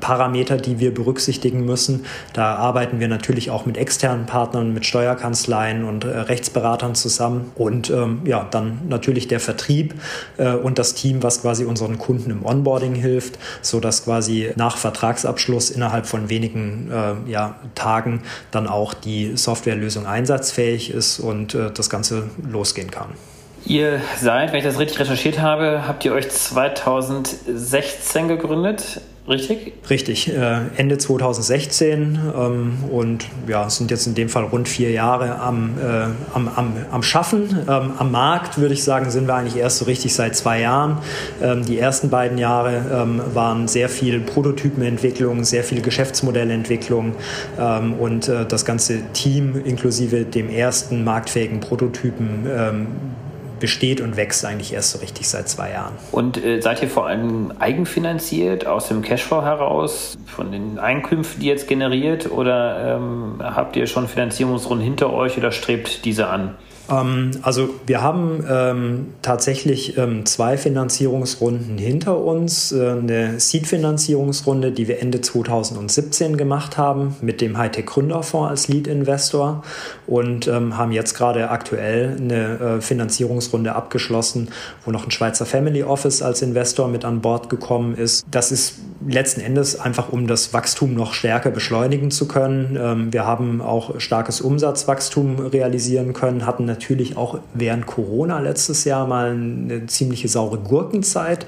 [0.00, 2.04] Parameter, die wir berücksichtigen müssen.
[2.32, 7.90] Da arbeiten wir natürlich auch mit externen Partnern, mit Steuerkanzleien und äh, Rechtsberatern zusammen und
[7.90, 9.94] ähm, ja, dann natürlich der Vertrieb
[10.36, 15.70] äh, und das Team, was quasi unseren Kunden im Onboarding hilft, sodass quasi nach Vertragsabschluss
[15.70, 22.24] innerhalb von wenigen äh, ja, Tagen dann auch die Softwarelösung einsatzfähig ist und das Ganze
[22.48, 23.08] losgehen kann.
[23.66, 29.00] Ihr seid, wenn ich das richtig recherchiert habe, habt ihr euch 2016 gegründet.
[29.26, 29.72] Richtig?
[29.88, 35.38] Richtig, äh, Ende 2016 ähm, und ja, sind jetzt in dem Fall rund vier Jahre
[35.38, 37.58] am, äh, am, am, am Schaffen.
[37.66, 40.98] Ähm, am Markt würde ich sagen, sind wir eigentlich erst so richtig seit zwei Jahren.
[41.40, 47.14] Ähm, die ersten beiden Jahre ähm, waren sehr viel Prototypenentwicklung, sehr viel Geschäftsmodellentwicklung
[47.58, 52.86] ähm, und äh, das ganze Team inklusive dem ersten marktfähigen Prototypen ähm,
[53.64, 55.94] besteht und wächst eigentlich erst so richtig seit zwei Jahren.
[56.12, 61.46] Und äh, seid ihr vor allem eigenfinanziert, aus dem Cashflow heraus, von den Einkünften, die
[61.46, 66.56] jetzt generiert, oder ähm, habt ihr schon Finanzierungsrunden hinter euch oder strebt diese an?
[66.90, 72.72] Ähm, also wir haben ähm, tatsächlich ähm, zwei Finanzierungsrunden hinter uns.
[72.72, 79.62] Äh, eine Seed-Finanzierungsrunde, die wir Ende 2017 gemacht haben mit dem Hightech Gründerfonds als Lead-Investor
[80.06, 84.48] und ähm, haben jetzt gerade aktuell eine äh, Finanzierungsrunde abgeschlossen,
[84.84, 88.24] wo noch ein Schweizer Family Office als Investor mit an Bord gekommen ist.
[88.30, 88.74] Das ist
[89.06, 92.78] letzten Endes einfach, um das Wachstum noch stärker beschleunigen zu können.
[92.80, 99.06] Ähm, wir haben auch starkes Umsatzwachstum realisieren können, hatten natürlich auch während Corona letztes Jahr
[99.06, 101.46] mal eine ziemliche saure Gurkenzeit,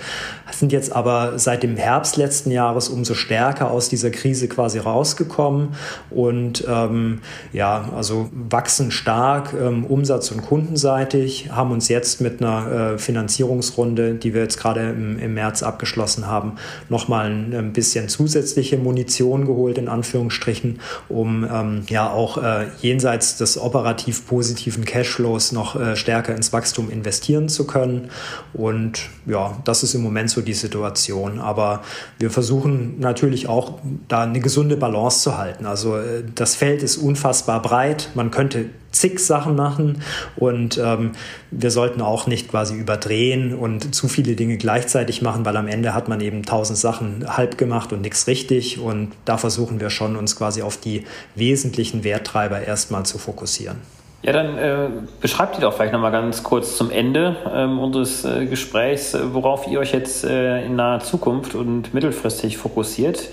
[0.51, 5.71] sind jetzt aber seit dem Herbst letzten Jahres umso stärker aus dieser Krise quasi rausgekommen
[6.11, 7.21] und ähm,
[7.53, 14.15] ja, also wachsen stark ähm, umsatz- und kundenseitig, haben uns jetzt mit einer äh, Finanzierungsrunde,
[14.15, 16.57] die wir jetzt gerade im, im März abgeschlossen haben,
[16.89, 23.59] nochmal ein, bisschen zusätzliche Munition geholt, in Anführungsstrichen, um ähm, ja auch äh, jenseits des
[23.59, 28.11] operativ positiven Cashflows noch äh, stärker ins Wachstum investieren zu können.
[28.53, 31.39] Und ja, das ist im Moment so die Situation.
[31.39, 31.83] Aber
[32.19, 33.79] wir versuchen natürlich auch
[34.09, 35.67] da eine gesunde Balance zu halten.
[35.67, 38.11] Also äh, das Feld ist unfassbar breit.
[38.15, 40.03] Man könnte zig Sachen machen
[40.37, 41.13] und ähm,
[41.51, 45.95] wir sollten auch nicht quasi überdrehen und zu viele Dinge gleichzeitig machen, weil am Ende
[45.95, 50.17] hat man eben tausend Sachen halb gemacht und nichts richtig und da versuchen wir schon
[50.17, 53.77] uns quasi auf die wesentlichen Werttreiber erstmal zu fokussieren.
[54.23, 54.89] Ja, dann äh,
[55.21, 59.79] beschreibt ihr doch vielleicht nochmal ganz kurz zum Ende ähm, unseres äh, Gesprächs, worauf ihr
[59.79, 63.29] euch jetzt äh, in naher Zukunft und mittelfristig fokussiert.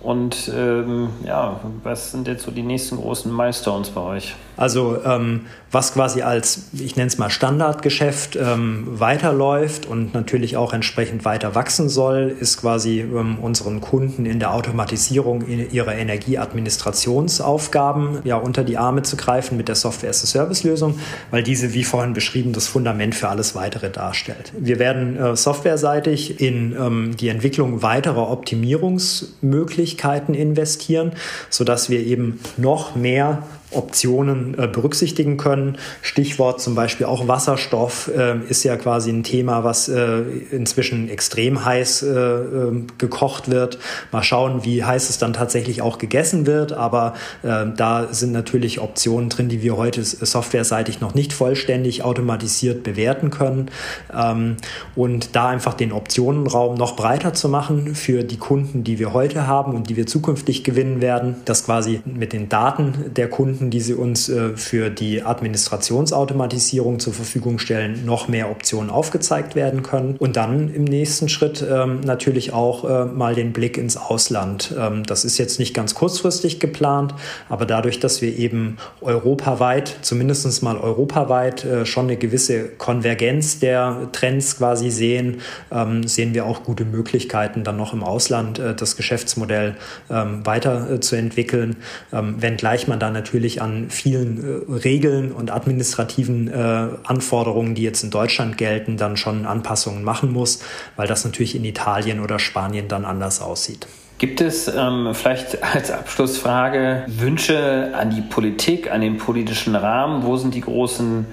[0.00, 4.34] Und ähm, ja, was sind jetzt so die nächsten großen Milestones bei euch?
[4.56, 10.72] Also ähm, was quasi als, ich nenne es mal Standardgeschäft ähm, weiterläuft und natürlich auch
[10.72, 18.34] entsprechend weiter wachsen soll, ist quasi ähm, unseren Kunden in der Automatisierung ihrer Energieadministrationsaufgaben ja
[18.36, 20.98] unter die Arme zu greifen mit der Software-as-a-Service-Lösung,
[21.30, 24.52] weil diese, wie vorhin beschrieben, das Fundament für alles weitere darstellt.
[24.58, 29.87] Wir werden äh, softwareseitig in ähm, die Entwicklung weiterer Optimierungsmöglichkeiten
[30.34, 31.12] investieren,
[31.50, 35.76] sodass wir eben noch mehr Optionen äh, berücksichtigen können.
[36.00, 41.64] Stichwort zum Beispiel auch Wasserstoff äh, ist ja quasi ein Thema, was äh, inzwischen extrem
[41.64, 43.78] heiß äh, ähm, gekocht wird.
[44.10, 46.72] Mal schauen, wie heiß es dann tatsächlich auch gegessen wird.
[46.72, 52.82] Aber äh, da sind natürlich Optionen drin, die wir heute softwareseitig noch nicht vollständig automatisiert
[52.82, 53.70] bewerten können.
[54.14, 54.56] Ähm,
[54.96, 59.46] und da einfach den Optionenraum noch breiter zu machen für die Kunden, die wir heute
[59.46, 63.70] haben und die wir zukünftig gewinnen werden, dass quasi mit den Daten der Kunden Kunden,
[63.70, 69.82] die sie uns äh, für die Administrationsautomatisierung zur Verfügung stellen, noch mehr Optionen aufgezeigt werden
[69.82, 70.14] können.
[70.18, 74.72] Und dann im nächsten Schritt ähm, natürlich auch äh, mal den Blick ins Ausland.
[74.78, 77.14] Ähm, das ist jetzt nicht ganz kurzfristig geplant,
[77.48, 84.08] aber dadurch, dass wir eben europaweit, zumindest mal europaweit, äh, schon eine gewisse Konvergenz der
[84.12, 85.38] Trends quasi sehen,
[85.72, 89.76] ähm, sehen wir auch gute Möglichkeiten, dann noch im Ausland das Geschäftsmodell
[90.08, 91.76] weiterzuentwickeln,
[92.10, 98.02] wenngleich man da natürlich natürlich an vielen äh, Regeln und administrativen äh, Anforderungen, die jetzt
[98.04, 100.62] in Deutschland gelten, dann schon Anpassungen machen muss,
[100.96, 103.86] weil das natürlich in Italien oder Spanien dann anders aussieht.
[104.18, 110.24] Gibt es ähm, vielleicht als Abschlussfrage Wünsche an die Politik, an den politischen Rahmen?
[110.24, 111.24] Wo sind die großen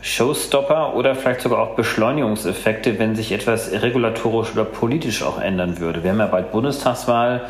[0.00, 6.02] Showstopper oder vielleicht sogar auch Beschleunigungseffekte, wenn sich etwas regulatorisch oder politisch auch ändern würde?
[6.02, 7.48] Wir haben ja bald Bundestagswahl,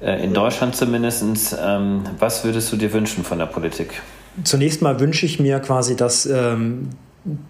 [0.00, 1.56] in Deutschland zumindest.
[1.60, 4.00] Ähm, was würdest du dir wünschen von der Politik?
[4.44, 6.90] Zunächst mal wünsche ich mir quasi, dass ähm,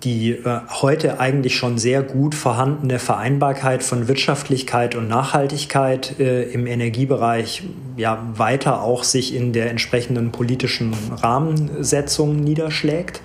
[0.03, 6.67] die äh, heute eigentlich schon sehr gut vorhandene Vereinbarkeit von Wirtschaftlichkeit und Nachhaltigkeit äh, im
[6.67, 7.65] Energiebereich
[7.97, 13.21] ja weiter auch sich in der entsprechenden politischen Rahmensetzung niederschlägt.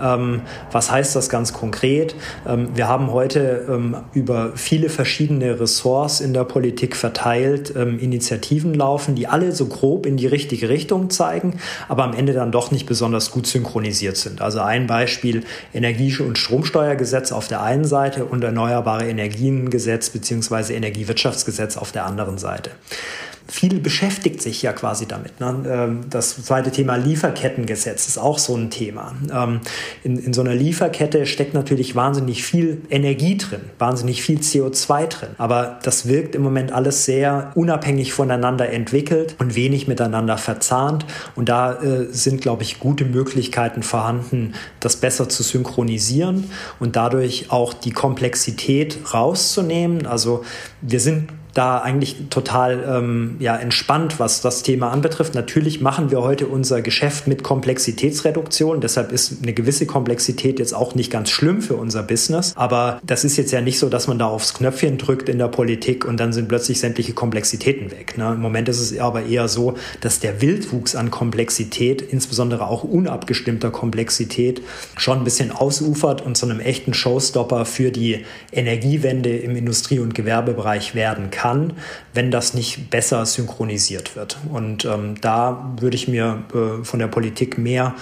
[0.00, 2.14] Ähm, was heißt das ganz konkret?
[2.46, 9.14] Ähm, wir haben heute ähm, über viele verschiedene Ressorts in der Politik verteilt Initiativen laufen,
[9.14, 12.86] die alle so grob in die richtige Richtung zeigen, aber am Ende dann doch nicht
[12.86, 14.40] besonders gut synchronisiert sind.
[14.40, 15.44] Also ein Beispiel
[15.74, 20.74] Energie- und Stromsteuergesetz auf der einen Seite und Erneuerbare Energiengesetz bzw.
[20.74, 22.70] Energiewirtschaftsgesetz auf der anderen Seite
[23.48, 25.40] viel beschäftigt sich ja quasi damit.
[25.40, 25.64] Ne?
[25.68, 29.14] Ähm, das zweite Thema Lieferkettengesetz ist auch so ein Thema.
[29.32, 29.60] Ähm,
[30.02, 35.28] in, in so einer Lieferkette steckt natürlich wahnsinnig viel Energie drin, wahnsinnig viel CO2 drin.
[35.38, 41.06] Aber das wirkt im Moment alles sehr unabhängig voneinander entwickelt und wenig miteinander verzahnt.
[41.36, 47.50] Und da äh, sind, glaube ich, gute Möglichkeiten vorhanden, das besser zu synchronisieren und dadurch
[47.50, 50.06] auch die Komplexität rauszunehmen.
[50.06, 50.44] Also
[50.82, 55.34] wir sind da eigentlich total ähm, ja, entspannt, was das Thema anbetrifft.
[55.34, 58.80] Natürlich machen wir heute unser Geschäft mit Komplexitätsreduktion.
[58.82, 62.52] Deshalb ist eine gewisse Komplexität jetzt auch nicht ganz schlimm für unser Business.
[62.56, 65.48] Aber das ist jetzt ja nicht so, dass man da aufs Knöpfchen drückt in der
[65.48, 68.18] Politik und dann sind plötzlich sämtliche Komplexitäten weg.
[68.18, 68.32] Ne?
[68.34, 73.70] Im Moment ist es aber eher so, dass der Wildwuchs an Komplexität, insbesondere auch unabgestimmter
[73.70, 74.60] Komplexität,
[74.96, 80.14] schon ein bisschen ausufert und zu einem echten Showstopper für die Energiewende im Industrie- und
[80.14, 81.74] Gewerbebereich werden kann kann,
[82.12, 84.36] wenn das nicht besser synchronisiert wird.
[84.50, 87.94] Und ähm, da würde ich mir äh, von der Politik mehr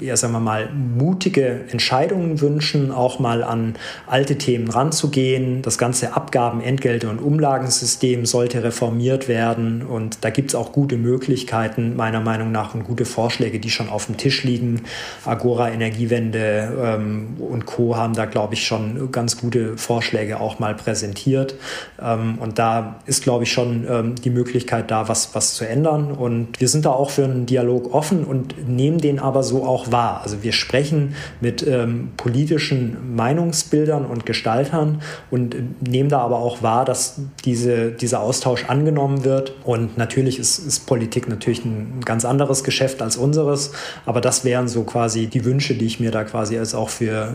[0.00, 3.74] ja, sagen wir mal, mutige Entscheidungen wünschen, auch mal an
[4.06, 5.62] alte Themen ranzugehen.
[5.62, 9.82] Das ganze Abgaben-, Entgelte- und Umlagensystem sollte reformiert werden.
[9.82, 13.88] Und da gibt es auch gute Möglichkeiten, meiner Meinung nach, und gute Vorschläge, die schon
[13.88, 14.82] auf dem Tisch liegen.
[15.24, 17.96] Agora, Energiewende ähm, und Co.
[17.96, 21.54] haben da, glaube ich, schon ganz gute Vorschläge auch mal präsentiert.
[22.00, 26.12] Ähm, und da ist, glaube ich, schon ähm, die Möglichkeit da, was, was zu ändern.
[26.12, 29.81] Und wir sind da auch für einen Dialog offen und nehmen den aber so auch
[29.82, 30.20] auch wahr.
[30.22, 35.56] Also wir sprechen mit ähm, politischen Meinungsbildern und Gestaltern und
[35.86, 39.54] nehmen da aber auch wahr, dass diese, dieser Austausch angenommen wird.
[39.64, 43.72] Und natürlich ist, ist Politik natürlich ein ganz anderes Geschäft als unseres,
[44.06, 47.32] aber das wären so quasi die Wünsche, die ich mir da quasi als auch für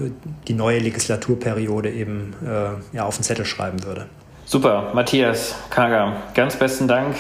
[0.48, 4.06] die neue Legislaturperiode eben äh, ja, auf den Zettel schreiben würde.
[4.46, 7.16] Super, Matthias Kager, ganz besten Dank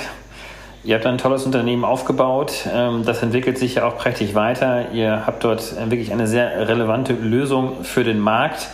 [0.84, 2.68] Ihr habt ein tolles Unternehmen aufgebaut.
[2.74, 4.92] Ähm, das entwickelt sich ja auch prächtig weiter.
[4.94, 8.70] Ihr habt dort wirklich eine sehr relevante Lösung für den Markt.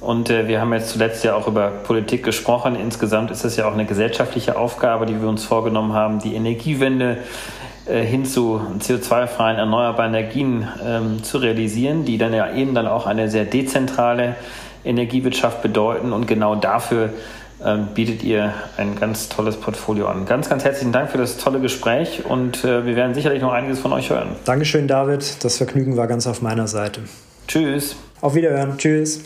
[0.00, 2.76] Und äh, wir haben jetzt zuletzt ja auch über Politik gesprochen.
[2.76, 7.18] Insgesamt ist es ja auch eine gesellschaftliche Aufgabe, die wir uns vorgenommen haben, die Energiewende
[7.86, 13.06] äh, hin zu CO2-freien erneuerbaren Energien ähm, zu realisieren, die dann ja eben dann auch
[13.06, 14.36] eine sehr dezentrale
[14.84, 16.12] Energiewirtschaft bedeuten.
[16.12, 17.10] Und genau dafür
[17.64, 20.26] ähm, bietet ihr ein ganz tolles Portfolio an.
[20.26, 23.78] Ganz, ganz herzlichen Dank für das tolle Gespräch und äh, wir werden sicherlich noch einiges
[23.78, 24.36] von euch hören.
[24.44, 25.44] Dankeschön, David.
[25.44, 27.02] Das Vergnügen war ganz auf meiner Seite.
[27.48, 27.96] Tschüss.
[28.20, 28.78] Auf Wiederhören.
[28.78, 29.22] Tschüss.